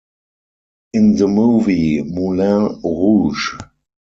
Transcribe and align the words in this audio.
In 0.93 1.15
the 1.15 1.27
movie 1.27 2.01
Moulin 2.01 2.81
Rouge! 2.83 3.51